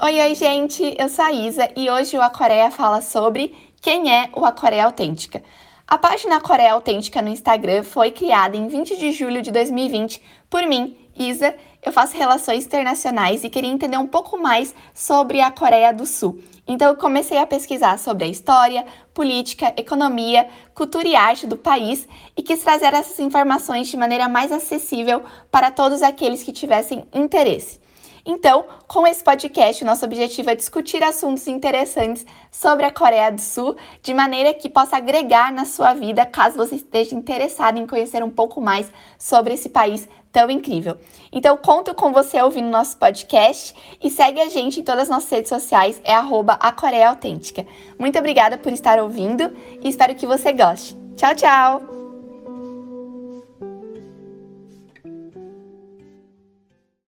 Oi, 0.00 0.20
oi, 0.20 0.34
gente! 0.36 0.94
Eu 0.96 1.08
sou 1.08 1.24
a 1.24 1.32
Isa 1.32 1.68
e 1.74 1.90
hoje 1.90 2.16
o 2.16 2.22
Aquareia 2.22 2.70
fala 2.70 3.00
sobre 3.00 3.52
quem 3.82 4.14
é 4.14 4.30
o 4.32 4.44
Aquareia 4.44 4.84
Autêntica. 4.84 5.42
A 5.88 5.98
página 5.98 6.36
Aquareia 6.36 6.74
Autêntica 6.74 7.20
no 7.20 7.28
Instagram 7.28 7.82
foi 7.82 8.12
criada 8.12 8.56
em 8.56 8.68
20 8.68 8.96
de 8.96 9.10
julho 9.10 9.42
de 9.42 9.50
2020 9.50 10.22
por 10.48 10.64
mim, 10.68 10.96
Isa. 11.16 11.52
Eu 11.82 11.90
faço 11.90 12.16
relações 12.16 12.64
internacionais 12.64 13.42
e 13.42 13.50
queria 13.50 13.72
entender 13.72 13.96
um 13.96 14.06
pouco 14.06 14.38
mais 14.38 14.72
sobre 14.94 15.40
a 15.40 15.50
Coreia 15.50 15.92
do 15.92 16.06
Sul. 16.06 16.40
Então 16.64 16.90
eu 16.90 16.96
comecei 16.96 17.38
a 17.38 17.46
pesquisar 17.46 17.98
sobre 17.98 18.22
a 18.22 18.28
história, 18.28 18.86
política, 19.12 19.74
economia, 19.76 20.48
cultura 20.76 21.08
e 21.08 21.16
arte 21.16 21.44
do 21.44 21.56
país 21.56 22.06
e 22.36 22.42
quis 22.42 22.62
trazer 22.62 22.94
essas 22.94 23.18
informações 23.18 23.88
de 23.88 23.96
maneira 23.96 24.28
mais 24.28 24.52
acessível 24.52 25.24
para 25.50 25.72
todos 25.72 26.02
aqueles 26.02 26.44
que 26.44 26.52
tivessem 26.52 27.04
interesse. 27.12 27.87
Então, 28.24 28.64
com 28.86 29.06
esse 29.06 29.22
podcast, 29.22 29.84
nosso 29.84 30.04
objetivo 30.04 30.50
é 30.50 30.54
discutir 30.54 31.02
assuntos 31.02 31.46
interessantes 31.46 32.24
sobre 32.50 32.84
a 32.84 32.92
Coreia 32.92 33.30
do 33.30 33.40
Sul, 33.40 33.76
de 34.02 34.14
maneira 34.14 34.54
que 34.54 34.68
possa 34.68 34.96
agregar 34.96 35.52
na 35.52 35.64
sua 35.64 35.94
vida, 35.94 36.26
caso 36.26 36.56
você 36.56 36.76
esteja 36.76 37.14
interessado 37.14 37.78
em 37.78 37.86
conhecer 37.86 38.22
um 38.22 38.30
pouco 38.30 38.60
mais 38.60 38.90
sobre 39.18 39.54
esse 39.54 39.68
país 39.68 40.08
tão 40.32 40.50
incrível. 40.50 40.96
Então, 41.32 41.56
conto 41.56 41.94
com 41.94 42.12
você 42.12 42.40
ouvindo 42.40 42.68
nosso 42.68 42.96
podcast 42.96 43.74
e 44.02 44.10
segue 44.10 44.40
a 44.40 44.48
gente 44.48 44.80
em 44.80 44.84
todas 44.84 45.04
as 45.04 45.08
nossas 45.08 45.30
redes 45.30 45.48
sociais, 45.48 46.00
é 46.04 46.14
arroba. 46.14 46.58
Muito 47.98 48.18
obrigada 48.18 48.58
por 48.58 48.72
estar 48.72 48.98
ouvindo 49.00 49.52
e 49.82 49.88
espero 49.88 50.14
que 50.14 50.26
você 50.26 50.52
goste. 50.52 50.96
Tchau, 51.16 51.34
tchau! 51.34 51.97